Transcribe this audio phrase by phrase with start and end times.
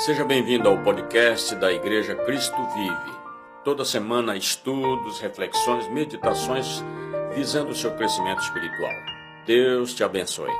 [0.00, 3.18] Seja bem-vindo ao podcast da Igreja Cristo Vive.
[3.62, 6.82] Toda semana, estudos, reflexões, meditações
[7.34, 8.94] visando o seu crescimento espiritual.
[9.44, 10.50] Deus te abençoe.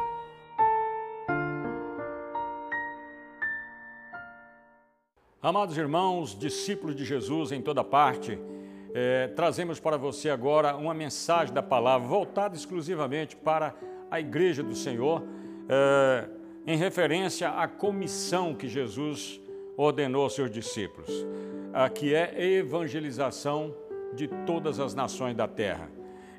[5.40, 8.38] Amados irmãos, discípulos de Jesus em toda parte,
[8.92, 13.74] eh, trazemos para você agora uma mensagem da palavra voltada exclusivamente para
[14.10, 15.22] a Igreja do Senhor.
[15.66, 16.28] Eh,
[16.70, 19.40] em referência à comissão que Jesus
[19.76, 21.10] ordenou aos seus discípulos,
[21.96, 23.74] que é evangelização
[24.14, 25.90] de todas as nações da terra.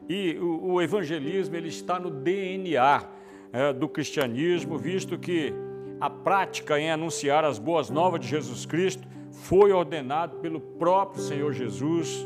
[0.08, 3.10] E o, o evangelismo ele está no DNA
[3.52, 5.54] é, do cristianismo, visto que
[6.00, 11.52] a prática em anunciar as boas novas de Jesus Cristo foi ordenado pelo próprio Senhor
[11.52, 12.26] Jesus,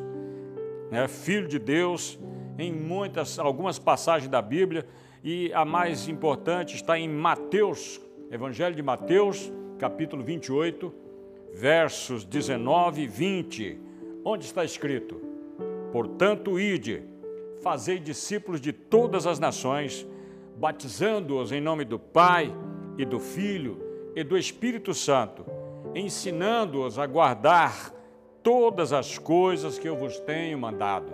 [0.92, 2.20] né, Filho de Deus,
[2.56, 4.86] em muitas, algumas passagens da Bíblia,
[5.26, 8.00] e a mais importante está em Mateus,
[8.30, 10.94] Evangelho de Mateus, capítulo 28,
[11.52, 13.80] versos 19 e 20,
[14.24, 15.20] onde está escrito:
[15.92, 17.02] Portanto, ide,
[17.64, 20.06] fazei discípulos de todas as nações,
[20.58, 22.54] batizando-os em nome do Pai
[22.96, 23.82] e do Filho
[24.16, 25.44] e do Espírito Santo,
[25.96, 27.92] ensinando-os a guardar
[28.44, 31.12] todas as coisas que eu vos tenho mandado.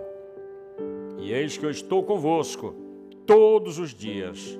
[1.17, 2.90] E eis que eu estou convosco
[3.25, 4.59] todos os dias,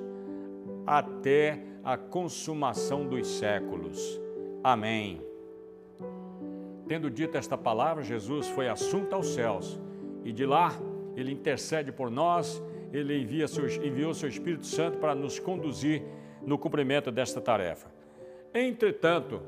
[0.86, 4.20] até a consumação dos séculos.
[4.62, 5.20] Amém.
[6.86, 9.80] Tendo dito esta palavra, Jesus foi assunto aos céus
[10.24, 10.72] e de lá
[11.16, 16.02] ele intercede por nós, ele envia seu, enviou seu Espírito Santo para nos conduzir
[16.42, 17.90] no cumprimento desta tarefa.
[18.54, 19.40] Entretanto,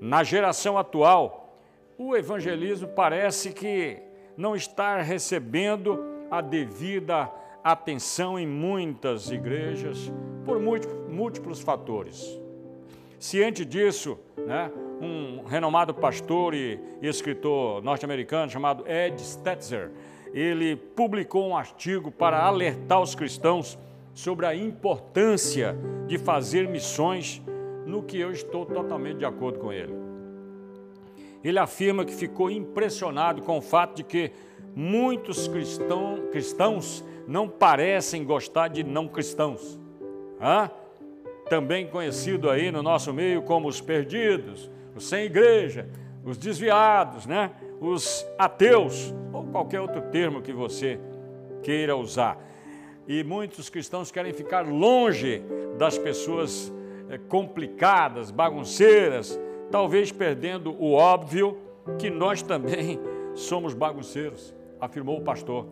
[0.00, 1.58] na geração atual,
[1.98, 3.98] o evangelismo parece que
[4.36, 5.98] não está recebendo
[6.30, 7.30] a devida
[7.64, 10.12] atenção em muitas igrejas
[10.44, 12.38] por múltiplos fatores.
[13.18, 14.70] Ciente disso, né,
[15.00, 19.90] um renomado pastor e escritor norte-americano chamado Ed Stetzer,
[20.34, 23.78] ele publicou um artigo para alertar os cristãos
[24.12, 25.74] sobre a importância
[26.06, 27.40] de fazer missões,
[27.86, 29.94] no que eu estou totalmente de acordo com ele.
[31.42, 34.32] Ele afirma que ficou impressionado com o fato de que
[34.74, 39.78] muitos cristão, cristãos não parecem gostar de não cristãos.
[40.40, 40.70] Hã?
[41.48, 45.88] Também conhecido aí no nosso meio como os perdidos, os sem igreja,
[46.24, 47.50] os desviados, né?
[47.80, 50.98] os ateus, ou qualquer outro termo que você
[51.62, 52.38] queira usar.
[53.06, 55.42] E muitos cristãos querem ficar longe
[55.76, 56.72] das pessoas
[57.10, 59.38] é, complicadas, bagunceiras,
[59.70, 61.58] talvez perdendo o óbvio
[61.98, 62.98] que nós também
[63.34, 65.66] somos bagunceiros, afirmou o pastor.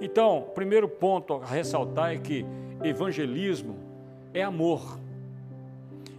[0.00, 2.44] Então, primeiro ponto a ressaltar é que
[2.82, 3.76] evangelismo
[4.34, 4.98] é amor.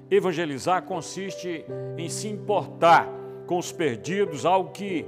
[0.09, 1.65] Evangelizar consiste
[1.97, 3.07] em se importar
[3.45, 5.05] com os perdidos, algo que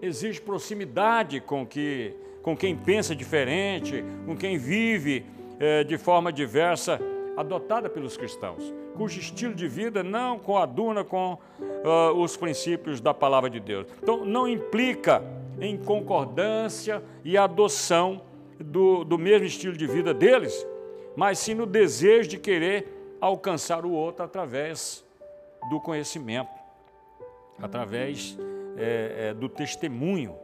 [0.00, 5.24] exige proximidade com, que, com quem pensa diferente, com quem vive
[5.58, 7.00] é, de forma diversa,
[7.36, 13.50] adotada pelos cristãos, cujo estilo de vida não coaduna com uh, os princípios da palavra
[13.50, 13.86] de Deus.
[14.02, 15.22] Então, não implica
[15.60, 18.22] em concordância e adoção
[18.58, 20.66] do, do mesmo estilo de vida deles,
[21.16, 25.04] mas sim no desejo de querer alcançar o outro através
[25.70, 26.50] do conhecimento,
[27.60, 28.36] através
[28.76, 30.34] é, é, do testemunho.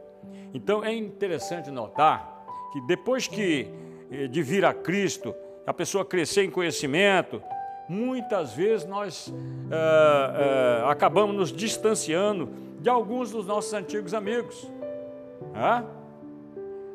[0.53, 3.67] Então é interessante notar que depois que
[4.11, 5.35] é, de vir a Cristo,
[5.65, 7.41] a pessoa crescer em conhecimento,
[7.91, 9.33] muitas vezes nós
[9.69, 14.65] é, é, acabamos nos distanciando de alguns dos nossos antigos amigos.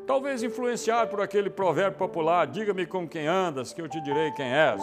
[0.07, 4.47] Talvez influenciado por aquele provérbio popular: diga-me com quem andas, que eu te direi quem
[4.47, 4.81] és.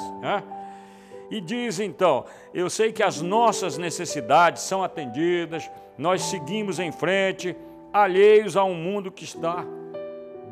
[1.30, 7.56] E diz então: eu sei que as nossas necessidades são atendidas, nós seguimos em frente,
[7.92, 9.64] alheios a um mundo que está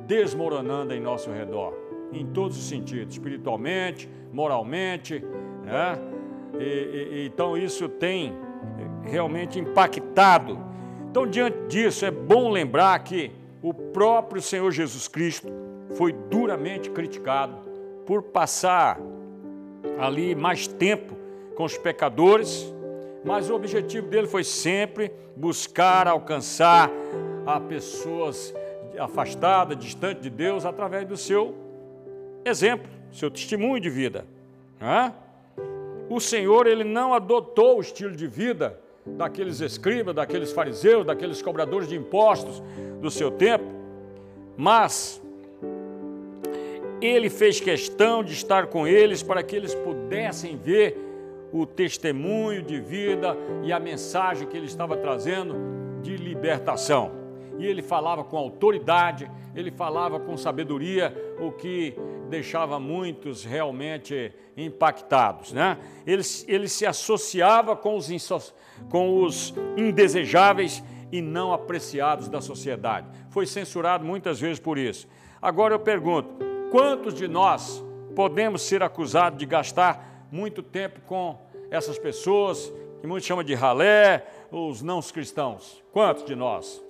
[0.07, 1.73] desmoronando em nosso redor,
[2.13, 5.23] em todos os sentidos, espiritualmente, moralmente,
[5.73, 5.99] né?
[6.59, 8.35] E, e, então isso tem
[9.03, 10.73] realmente impactado
[11.13, 13.31] então, diante disso, é bom lembrar que
[13.63, 15.47] o próprio Senhor Jesus Cristo
[15.95, 17.55] foi duramente criticado
[18.07, 18.99] por passar
[19.99, 21.15] ali mais tempo
[21.55, 22.65] com os pecadores,
[23.23, 26.91] mas o objetivo dele foi sempre buscar alcançar
[27.45, 28.55] a pessoas
[28.99, 31.55] afastadas, distantes de Deus, através do seu
[32.43, 34.25] exemplo, seu testemunho de vida.
[36.13, 41.89] O Senhor ele não adotou o estilo de vida daqueles escribas, daqueles fariseus, daqueles cobradores
[41.89, 42.63] de impostos
[43.01, 43.65] do seu tempo,
[44.55, 45.23] mas
[47.01, 50.99] ele fez questão de estar com eles para que eles pudessem ver
[51.51, 53.35] o testemunho de vida
[53.65, 55.55] e a mensagem que ele estava trazendo
[56.03, 57.11] de libertação.
[57.59, 61.11] E ele falava com autoridade, ele falava com sabedoria,
[61.41, 61.97] o que
[62.33, 65.53] deixava muitos realmente impactados.
[65.53, 65.79] Né?
[66.07, 68.09] Ele, ele se associava com os,
[68.89, 70.83] com os indesejáveis
[71.13, 73.07] e não apreciados da sociedade.
[73.29, 75.07] Foi censurado muitas vezes por isso.
[75.43, 76.31] Agora eu pergunto:
[76.71, 77.85] quantos de nós
[78.17, 81.39] podemos ser acusados de gastar muito tempo com
[81.71, 85.85] essas pessoas que muitos chamam de ralé, os não cristãos?
[85.93, 86.83] Quantos de nós?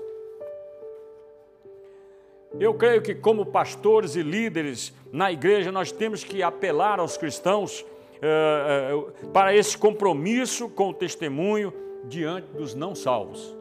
[2.60, 7.84] Eu creio que, como pastores e líderes na igreja, nós temos que apelar aos cristãos
[8.20, 11.72] eh, eh, para esse compromisso com o testemunho
[12.04, 13.56] diante dos não salvos,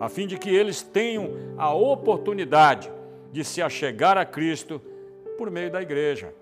[0.00, 2.90] a fim de que eles tenham a oportunidade
[3.30, 4.80] de se achegar a Cristo
[5.36, 6.34] por meio da igreja.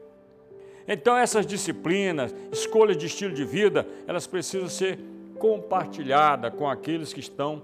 [0.86, 4.98] Então, essas disciplinas, escolhas de estilo de vida, elas precisam ser
[5.38, 7.62] compartilhadas com aqueles que estão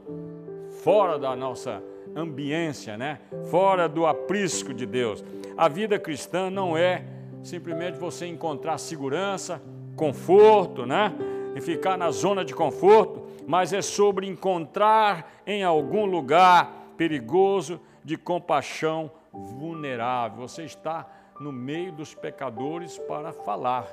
[0.82, 1.82] fora da nossa
[2.20, 3.20] ambiência, né?
[3.50, 5.24] fora do aprisco de Deus.
[5.56, 7.04] A vida cristã não é
[7.42, 9.62] simplesmente você encontrar segurança,
[9.96, 11.12] conforto, né?
[11.54, 18.16] e ficar na zona de conforto, mas é sobre encontrar em algum lugar perigoso de
[18.16, 20.46] compaixão vulnerável.
[20.46, 21.06] Você está
[21.40, 23.86] no meio dos pecadores para falar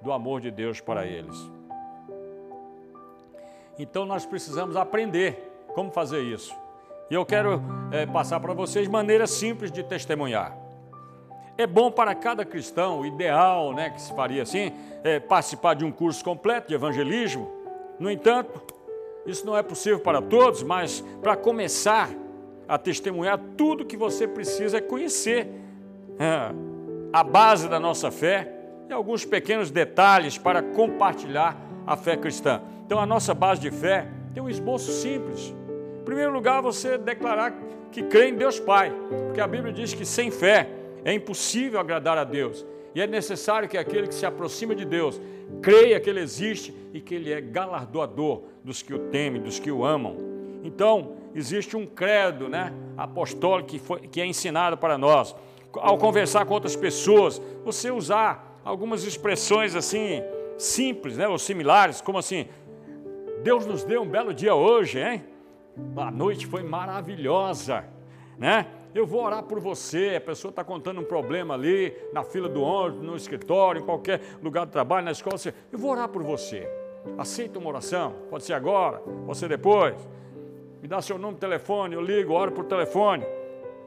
[0.00, 1.36] do amor de Deus para eles.
[3.78, 6.54] Então nós precisamos aprender como fazer isso.
[7.10, 7.60] E eu quero
[7.90, 10.56] é, passar para vocês maneiras simples de testemunhar.
[11.58, 14.72] É bom para cada cristão, ideal né, que se faria assim,
[15.02, 17.50] é participar de um curso completo de evangelismo.
[17.98, 18.62] No entanto,
[19.26, 22.08] isso não é possível para todos, mas para começar
[22.68, 25.48] a testemunhar, tudo que você precisa é conhecer
[26.16, 26.54] é,
[27.12, 28.54] a base da nossa fé
[28.88, 32.62] e alguns pequenos detalhes para compartilhar a fé cristã.
[32.86, 35.52] Então, a nossa base de fé tem um esboço simples
[36.00, 37.54] em primeiro lugar, você declarar
[37.92, 38.90] que crê em Deus Pai,
[39.26, 40.68] porque a Bíblia diz que sem fé
[41.04, 42.64] é impossível agradar a Deus.
[42.94, 45.20] E é necessário que aquele que se aproxima de Deus
[45.60, 49.70] creia que Ele existe e que Ele é galardoador dos que o temem, dos que
[49.70, 50.16] o amam.
[50.64, 55.36] Então, existe um credo né, apostólico que, foi, que é ensinado para nós.
[55.74, 60.22] Ao conversar com outras pessoas, você usar algumas expressões assim,
[60.56, 62.48] simples né, ou similares, como assim:
[63.42, 65.29] Deus nos deu um belo dia hoje, hein?
[65.96, 67.84] A noite foi maravilhosa,
[68.38, 68.66] né?
[68.94, 70.14] Eu vou orar por você.
[70.16, 74.20] A pessoa está contando um problema ali, na fila do ônibus, no escritório, em qualquer
[74.42, 75.36] lugar de trabalho, na escola.
[75.70, 76.68] Eu vou orar por você.
[77.16, 78.14] Aceita uma oração?
[78.28, 79.96] Pode ser agora, pode ser depois.
[80.82, 83.24] Me dá seu de telefone, eu ligo, oro por telefone.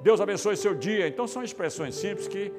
[0.02, 1.08] Deus abençoe seu dia.
[1.08, 2.52] Então são expressões simples que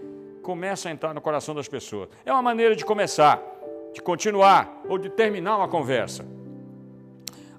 [0.42, 2.08] começam a entrar no coração das pessoas.
[2.24, 3.42] É uma maneira de começar,
[3.92, 6.26] de continuar ou de terminar uma conversa.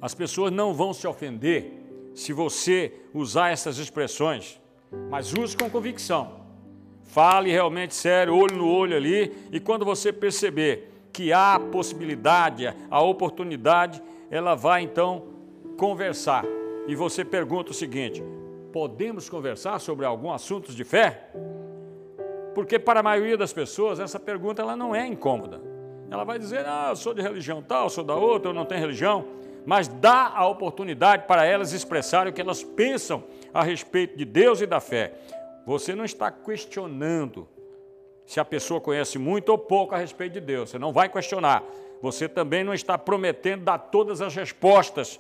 [0.02, 1.72] As pessoas não vão se ofender
[2.14, 4.60] se você usar essas expressões,
[5.10, 6.46] mas use com convicção.
[7.04, 13.02] Fale realmente sério, olho no olho ali, e quando você perceber que há possibilidade, a
[13.02, 15.24] oportunidade, ela vai então
[15.78, 16.44] conversar.
[16.88, 18.24] E você pergunta o seguinte:
[18.72, 21.30] podemos conversar sobre algum assunto de fé?
[22.54, 25.62] Porque para a maioria das pessoas essa pergunta ela não é incômoda.
[26.10, 28.82] Ela vai dizer: "Ah, eu sou de religião tal, sou da outra, eu não tenho
[28.82, 29.26] religião"
[29.66, 34.62] mas dá a oportunidade para elas expressarem o que elas pensam a respeito de Deus
[34.62, 35.14] e da fé.
[35.66, 37.48] Você não está questionando
[38.26, 40.70] se a pessoa conhece muito ou pouco a respeito de Deus.
[40.70, 41.64] Você não vai questionar.
[42.02, 45.20] Você também não está prometendo dar todas as respostas.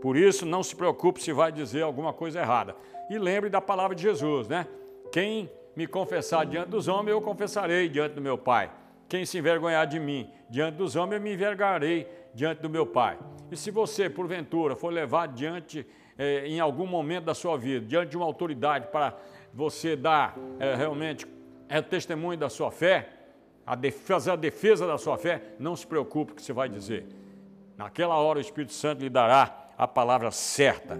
[0.00, 2.76] Por isso, não se preocupe se vai dizer alguma coisa errada.
[3.08, 4.66] E lembre da palavra de Jesus, né?
[5.10, 8.70] Quem me confessar diante dos homens, eu confessarei diante do meu Pai.
[9.08, 13.18] Quem se envergonhar de mim diante dos homens, eu me envergarei diante do meu Pai.
[13.50, 15.86] E se você, porventura, for levado diante,
[16.18, 19.16] eh, em algum momento da sua vida, diante de uma autoridade para
[19.52, 21.26] você dar eh, realmente
[21.68, 23.12] é, testemunho da sua fé,
[23.66, 26.68] a fazer a defesa da sua fé, não se preocupe com o que você vai
[26.68, 27.06] dizer.
[27.76, 30.98] Naquela hora o Espírito Santo lhe dará a palavra certa.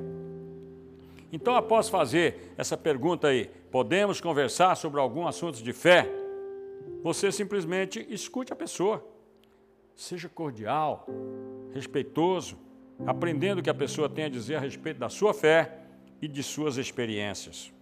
[1.32, 6.08] Então, após fazer essa pergunta aí, podemos conversar sobre algum assunto de fé?
[7.02, 9.04] Você simplesmente escute a pessoa.
[9.94, 11.06] Seja cordial,
[11.76, 12.58] respeitoso,
[13.06, 15.78] aprendendo o que a pessoa tem a dizer a respeito da sua fé
[16.20, 17.72] e de suas experiências.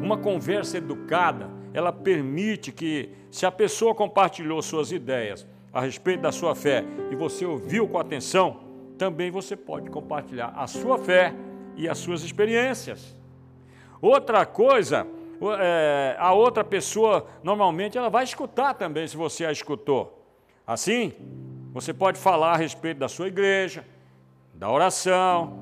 [0.00, 6.32] Uma conversa educada, ela permite que, se a pessoa compartilhou suas ideias a respeito da
[6.32, 8.60] sua fé e você ouviu com atenção,
[8.96, 11.34] também você pode compartilhar a sua fé
[11.76, 13.16] e as suas experiências.
[14.00, 15.06] Outra coisa,
[15.60, 20.24] é, a outra pessoa normalmente ela vai escutar também se você a escutou.
[20.66, 21.12] Assim,
[21.76, 23.84] você pode falar a respeito da sua igreja,
[24.54, 25.58] da oração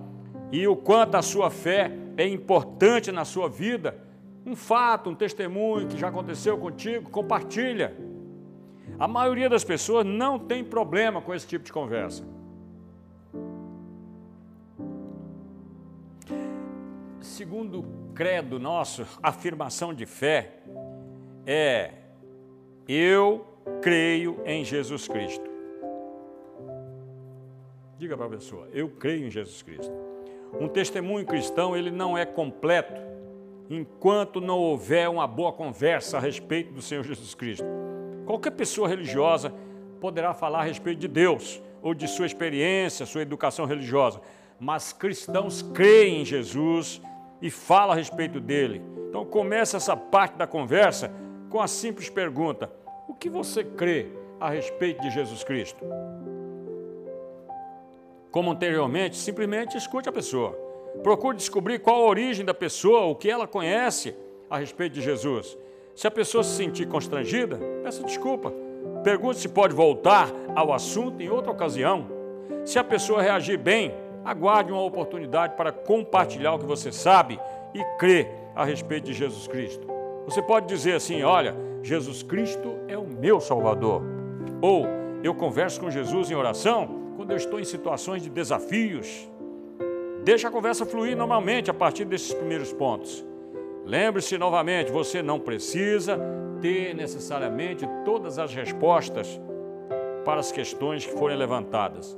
[0.53, 3.99] e o quanto a sua fé é importante na sua vida.
[4.47, 7.97] Um fato, um testemunho que já aconteceu contigo, compartilha.
[8.97, 12.25] A maioria das pessoas não tem problema com esse tipo de conversa.
[17.21, 20.61] Segundo credo nosso, afirmação de fé
[21.45, 21.91] é
[22.87, 23.45] eu
[23.83, 25.54] creio em Jesus Cristo.
[27.97, 29.93] Diga para a pessoa, eu creio em Jesus Cristo.
[30.59, 33.01] Um testemunho cristão, ele não é completo
[33.71, 37.65] enquanto não houver uma boa conversa a respeito do Senhor Jesus Cristo.
[38.27, 39.53] Qualquer pessoa religiosa
[40.01, 44.21] poderá falar a respeito de Deus ou de sua experiência, sua educação religiosa,
[44.59, 47.01] mas cristãos creem em Jesus
[47.41, 48.83] e falam a respeito dele.
[49.09, 51.13] Então começa essa parte da conversa
[51.49, 52.71] com a simples pergunta:
[53.09, 54.09] o que você crê
[54.41, 55.85] a respeito de Jesus Cristo?
[58.35, 60.59] Como anteriormente, simplesmente escute a pessoa.
[61.05, 64.13] Procure descobrir qual a origem da pessoa, o que ela conhece
[64.51, 65.57] a respeito de Jesus.
[65.95, 68.53] Se a pessoa se sentir constrangida, peça desculpa.
[69.05, 72.09] Pergunte se pode voltar ao assunto em outra ocasião.
[72.65, 77.39] Se a pessoa reagir bem, aguarde uma oportunidade para compartilhar o que você sabe
[77.73, 79.87] e crê a respeito de Jesus Cristo.
[80.25, 84.03] Você pode dizer assim: Olha, Jesus Cristo é o meu Salvador.
[84.61, 84.87] Ou
[85.23, 89.27] eu converso com Jesus em oração quando eu estou em situações de desafios.
[90.25, 93.25] Deixa a conversa fluir normalmente a partir desses primeiros pontos.
[93.87, 96.21] Lembre-se novamente, você não precisa
[96.61, 99.41] ter necessariamente todas as respostas
[100.23, 102.15] para as questões que forem levantadas.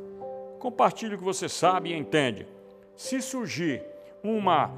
[0.58, 2.44] Compartilhe o que você sabe e entende.
[2.96, 3.84] Se surgir
[4.25, 4.72] uma,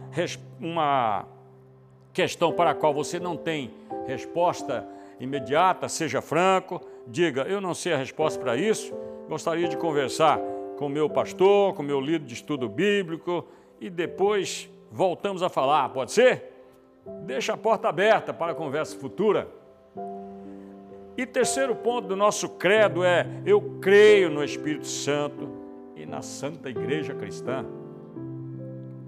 [0.60, 1.24] uma
[2.12, 3.70] questão para a qual você não tem
[4.06, 4.86] resposta
[5.18, 8.94] imediata, seja franco, diga: Eu não sei a resposta para isso,
[9.28, 10.40] gostaria de conversar
[10.76, 13.46] com meu pastor, com meu líder de estudo bíblico
[13.80, 16.52] e depois voltamos a falar, pode ser?
[17.24, 19.48] Deixa a porta aberta para a conversa futura.
[21.16, 25.48] E terceiro ponto do nosso credo é: eu creio no Espírito Santo
[25.96, 27.66] e na Santa Igreja Cristã.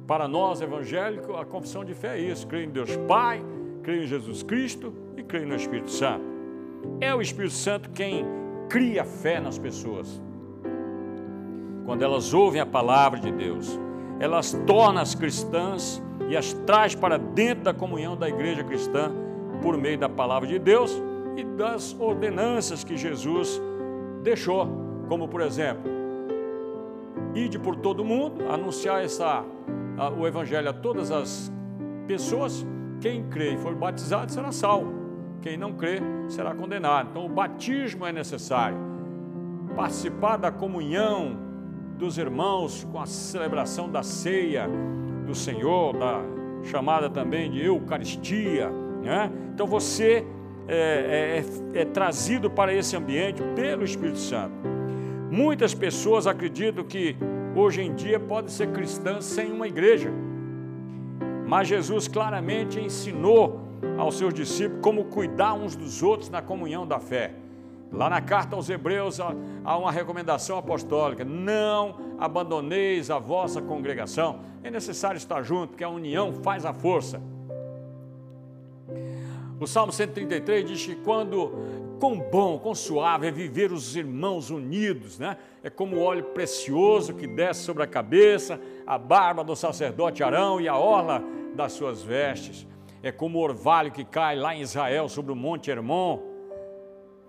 [0.07, 3.45] Para nós evangélicos, a confissão de fé é isso: creio em Deus Pai,
[3.83, 6.25] creio em Jesus Cristo e creio no Espírito Santo.
[7.01, 8.25] É o Espírito Santo quem
[8.71, 10.23] cria fé nas pessoas.
[11.85, 13.79] Quando elas ouvem a palavra de Deus,
[14.21, 19.11] elas tornam as cristãs e as traz para dentro da comunhão da igreja cristã
[19.61, 20.97] por meio da palavra de Deus
[21.37, 23.61] e das ordenanças que Jesus
[24.23, 24.69] deixou,
[25.09, 25.91] como por exemplo,
[27.35, 29.45] ide por todo mundo, anunciar essa,
[29.99, 31.53] a, o evangelho a todas as
[32.07, 32.65] pessoas,
[33.01, 35.00] quem crê e for batizado será salvo,
[35.43, 37.09] quem não crê será condenado.
[37.11, 38.77] Então o batismo é necessário.
[39.75, 41.37] Participar da comunhão
[41.99, 44.69] dos irmãos com a celebração da ceia,
[45.27, 46.21] do Senhor, da
[46.65, 48.71] chamada também de Eucaristia.
[49.03, 49.31] Né?
[49.55, 50.25] Então você
[50.69, 51.43] é,
[51.75, 54.55] é, é, é trazido para esse ambiente pelo Espírito Santo.
[55.31, 57.17] Muitas pessoas acreditam que
[57.55, 60.11] hoje em dia pode ser cristã sem uma igreja.
[61.47, 66.99] Mas Jesus claramente ensinou aos seus discípulos como cuidar uns dos outros na comunhão da
[66.99, 67.35] fé.
[67.93, 74.41] Lá na carta aos Hebreus há uma recomendação apostólica: não abandoneis a vossa congregação.
[74.63, 77.21] É necessário estar junto, porque a união faz a força.
[79.59, 81.53] O Salmo 133 diz que quando
[81.99, 85.37] quão bom, quão suave é viver os irmãos unidos, né?
[85.63, 90.61] É como o óleo precioso que desce sobre a cabeça, a barba do sacerdote Arão
[90.61, 91.23] e a orla
[91.55, 92.67] das suas vestes.
[93.03, 96.31] É como o orvalho que cai lá em Israel sobre o monte Hermon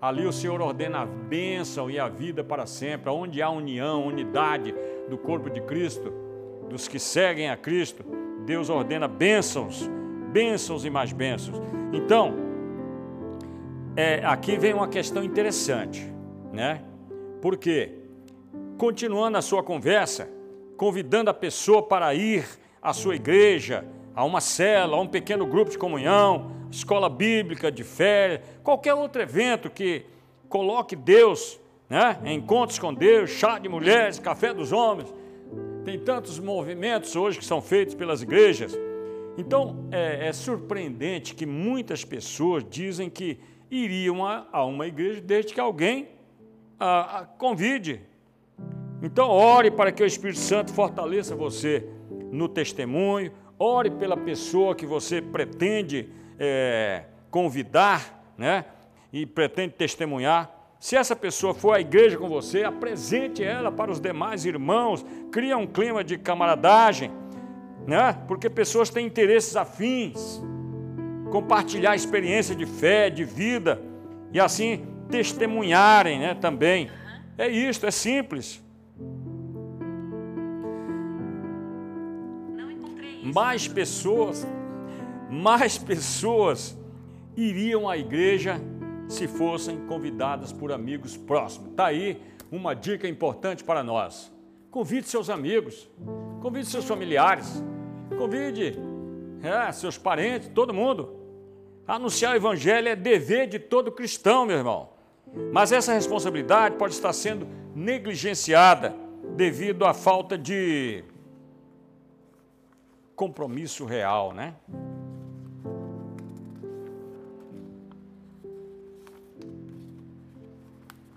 [0.02, 4.74] Ali o Senhor ordena a bênção e a vida para sempre, onde há união, unidade
[5.08, 6.12] do corpo de Cristo,
[6.68, 8.04] dos que seguem a Cristo,
[8.44, 9.88] Deus ordena bênçãos,
[10.32, 11.56] bênçãos e mais bênçãos.
[11.92, 12.34] Então,
[13.94, 16.12] é, aqui vem uma questão interessante,
[16.52, 16.82] né?
[17.40, 17.92] Porque,
[18.76, 20.28] continuando a sua conversa,
[20.76, 22.44] convidando a pessoa para ir
[22.82, 23.84] à sua igreja,
[24.14, 29.22] a uma cela, a um pequeno grupo de comunhão, escola bíblica de fé, qualquer outro
[29.22, 30.04] evento que
[30.48, 32.18] coloque Deus, né?
[32.26, 35.12] encontros com Deus, chá de mulheres, café dos homens.
[35.84, 38.78] Tem tantos movimentos hoje que são feitos pelas igrejas.
[39.36, 43.38] Então é, é surpreendente que muitas pessoas dizem que
[43.70, 46.08] iriam a, a uma igreja desde que alguém
[46.78, 48.00] a, a convide.
[49.02, 51.88] Então ore para que o Espírito Santo fortaleça você
[52.30, 58.64] no testemunho, ore pela pessoa que você pretende é, convidar, né?
[59.12, 60.50] E pretende testemunhar.
[60.82, 65.56] Se essa pessoa for à igreja com você, apresente ela para os demais irmãos, cria
[65.56, 67.08] um clima de camaradagem,
[67.86, 68.18] né?
[68.26, 70.42] porque pessoas têm interesses afins,
[71.30, 73.80] compartilhar experiência de fé, de vida,
[74.32, 76.90] e assim testemunharem né, também.
[77.38, 78.60] É isto, é simples.
[83.22, 84.46] Mais pessoas,
[85.30, 86.76] mais pessoas
[87.36, 88.60] iriam à igreja
[89.08, 91.70] se fossem convidadas por amigos próximos.
[91.70, 94.32] Está aí uma dica importante para nós.
[94.70, 95.88] Convide seus amigos,
[96.40, 97.62] convide seus familiares,
[98.18, 98.78] convide
[99.42, 101.20] é, seus parentes, todo mundo.
[101.86, 104.90] Anunciar o evangelho é dever de todo cristão, meu irmão.
[105.52, 108.94] Mas essa responsabilidade pode estar sendo negligenciada
[109.36, 111.04] devido à falta de
[113.22, 114.56] compromisso real, né?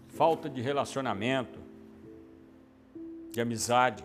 [0.10, 1.60] falta de relacionamento,
[3.32, 4.04] de amizade.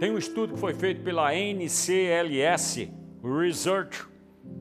[0.00, 2.90] Tem um estudo que foi feito pela NCLS
[3.22, 4.04] Research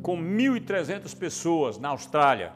[0.04, 2.54] com 1.300 pessoas na Austrália.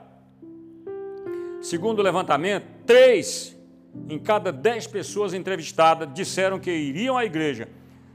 [1.59, 3.59] Segundo o levantamento, três
[4.07, 7.67] em cada dez pessoas entrevistadas disseram que iriam à igreja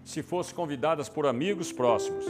[0.04, 2.25] se fossem convidadas por amigos próximos.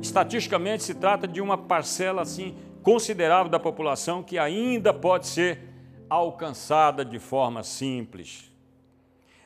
[0.00, 5.68] Estatisticamente, se trata de uma parcela assim considerável da população que ainda pode ser
[6.08, 8.50] alcançada de forma simples.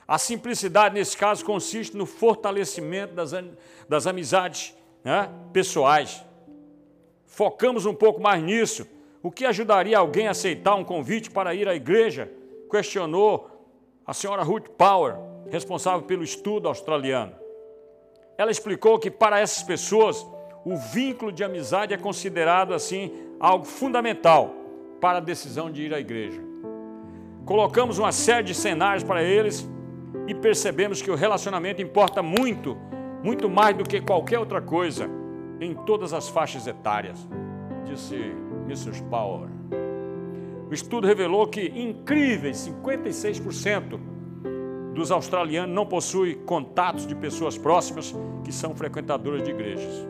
[0.06, 3.32] A simplicidade, nesse caso, consiste no fortalecimento das,
[3.88, 6.22] das amizades né, pessoais.
[7.26, 8.86] Focamos um pouco mais nisso.
[9.22, 12.30] O que ajudaria alguém a aceitar um convite para ir à igreja?
[12.70, 13.50] Questionou
[14.06, 15.16] a senhora Ruth Power,
[15.50, 17.43] responsável pelo estudo australiano.
[18.36, 20.26] Ela explicou que para essas pessoas
[20.64, 24.54] o vínculo de amizade é considerado assim algo fundamental
[25.00, 26.40] para a decisão de ir à igreja.
[27.44, 29.68] Colocamos uma série de cenários para eles
[30.26, 32.76] e percebemos que o relacionamento importa muito,
[33.22, 35.08] muito mais do que qualquer outra coisa,
[35.60, 37.28] em todas as faixas etárias,
[37.84, 38.16] disse
[38.66, 39.02] Mrs.
[39.04, 39.48] Power.
[40.70, 44.13] O estudo revelou que incríveis 56%
[44.94, 50.08] dos australianos não possuem contatos de pessoas próximas que são frequentadoras de igrejas.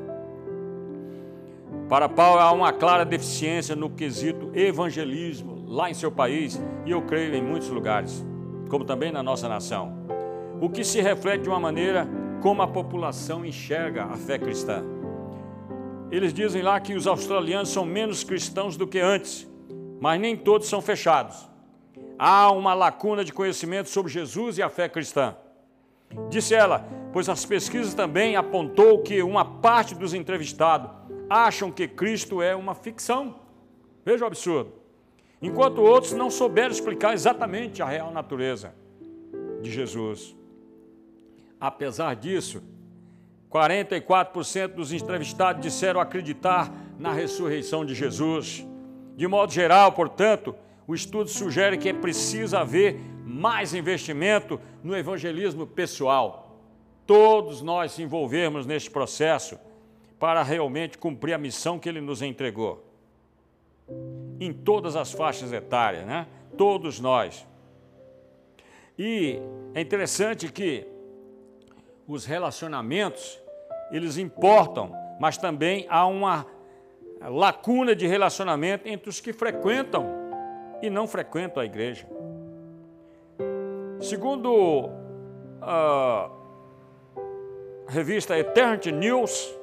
[1.88, 7.02] Para Paulo, há uma clara deficiência no quesito evangelismo lá em seu país e eu
[7.02, 8.24] creio em muitos lugares,
[8.68, 9.92] como também na nossa nação.
[10.60, 12.08] O que se reflete de uma maneira
[12.40, 14.82] como a população enxerga a fé cristã.
[16.10, 19.50] Eles dizem lá que os australianos são menos cristãos do que antes,
[20.00, 21.53] mas nem todos são fechados.
[22.18, 25.36] Há uma lacuna de conhecimento sobre Jesus e a fé cristã.
[26.28, 30.90] Disse ela, pois as pesquisas também apontou que uma parte dos entrevistados
[31.28, 33.36] acham que Cristo é uma ficção.
[34.04, 34.72] Veja o absurdo.
[35.42, 38.74] Enquanto outros não souberam explicar exatamente a real natureza
[39.60, 40.34] de Jesus.
[41.60, 42.62] Apesar disso,
[43.50, 48.66] 44% dos entrevistados disseram acreditar na ressurreição de Jesus.
[49.16, 50.54] De modo geral, portanto,
[50.86, 56.58] o estudo sugere que é preciso haver mais investimento no evangelismo pessoal.
[57.06, 59.58] Todos nós se envolvermos neste processo
[60.18, 62.84] para realmente cumprir a missão que ele nos entregou.
[64.40, 66.26] Em todas as faixas etárias, né?
[66.56, 67.46] Todos nós.
[68.98, 69.38] E
[69.74, 70.86] é interessante que
[72.06, 73.38] os relacionamentos,
[73.90, 76.46] eles importam, mas também há uma
[77.20, 80.23] lacuna de relacionamento entre os que frequentam
[80.84, 82.06] e não frequentam a igreja.
[84.00, 84.90] Segundo
[85.62, 86.30] a
[87.88, 89.54] revista Eternity News,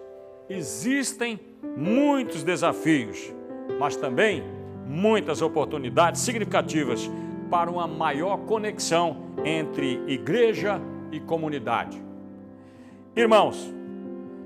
[0.50, 1.40] existem
[1.78, 3.32] muitos desafios,
[3.80, 4.44] mas também
[4.88, 7.10] muitas oportunidades significativas
[7.52, 10.82] para uma maior conexão entre igreja
[11.12, 12.02] e comunidade.
[13.16, 13.72] Irmãos,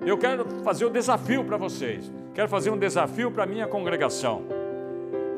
[0.05, 3.65] eu quero fazer o um desafio para vocês, quero fazer um desafio para a minha
[3.65, 4.54] congregação.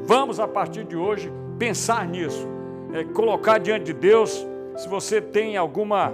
[0.06, 2.48] Vamos, a partir de hoje, pensar nisso,
[2.94, 6.14] é, colocar diante de Deus se você tem alguma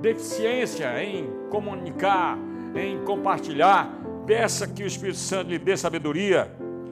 [0.00, 2.38] deficiência em comunicar,
[2.74, 3.98] em compartilhar.
[4.26, 6.50] Peça que o Espírito Santo lhe dê sabedoria,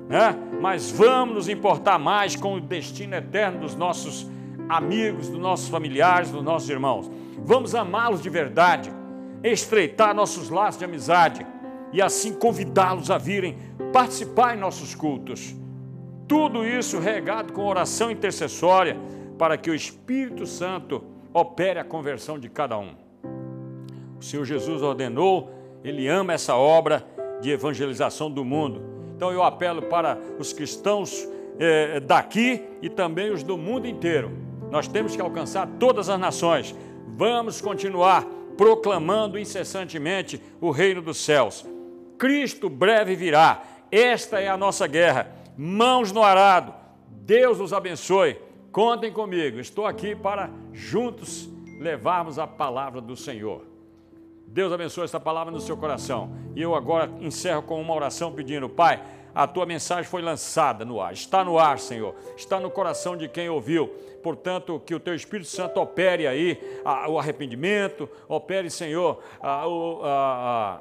[0.08, 0.34] né?
[0.60, 4.28] mas vamos nos importar mais com o destino eterno dos nossos
[4.68, 7.10] amigos, dos nossos familiares, dos nossos irmãos.
[7.44, 8.92] Vamos amá-los de verdade,
[9.42, 11.46] estreitar nossos laços de amizade
[11.92, 13.56] e assim convidá-los a virem
[13.92, 15.54] participar em nossos cultos.
[16.28, 18.96] Tudo isso regado com oração intercessória
[19.38, 22.94] para que o Espírito Santo opere a conversão de cada um.
[24.20, 27.06] O Senhor Jesus ordenou ele ama essa obra
[27.40, 28.82] de evangelização do mundo.
[29.16, 31.26] Então eu apelo para os cristãos
[31.58, 34.30] é, daqui e também os do mundo inteiro.
[34.70, 36.74] Nós temos que alcançar todas as nações.
[37.16, 41.64] Vamos continuar proclamando incessantemente o reino dos céus.
[42.18, 43.62] Cristo breve virá.
[43.90, 45.37] Esta é a nossa guerra.
[45.60, 46.72] Mãos no arado.
[47.08, 48.38] Deus os abençoe.
[48.70, 49.58] Contem comigo.
[49.58, 51.48] Estou aqui para juntos
[51.80, 53.66] levarmos a palavra do Senhor.
[54.46, 56.32] Deus abençoe esta palavra no seu coração.
[56.54, 59.02] E eu agora encerro com uma oração pedindo, Pai,
[59.34, 63.28] a tua mensagem foi lançada no ar, está no ar, Senhor, está no coração de
[63.28, 63.88] quem ouviu.
[64.22, 69.64] Portanto, que o teu Espírito Santo opere aí a, o arrependimento, opere, Senhor, a,
[70.02, 70.80] a,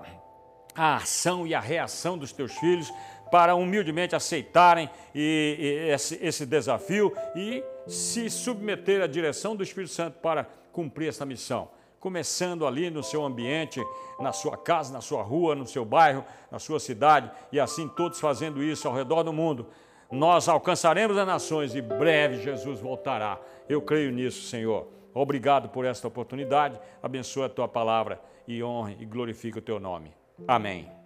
[0.76, 2.92] a, ação e a reação dos teus filhos
[3.32, 9.94] para humildemente aceitarem e, e esse, esse desafio e se submeter à direção do Espírito
[9.94, 13.84] Santo para cumprir essa missão começando ali no seu ambiente,
[14.20, 18.20] na sua casa, na sua rua, no seu bairro, na sua cidade, e assim todos
[18.20, 19.68] fazendo isso ao redor do mundo.
[20.12, 23.40] Nós alcançaremos as nações e breve Jesus voltará.
[23.68, 24.88] Eu creio nisso, Senhor.
[25.13, 26.80] Obrigado por esta oportunidade.
[27.02, 30.13] Abençoa a tua palavra e honre e glorifique o teu nome.
[30.48, 30.96] Amém.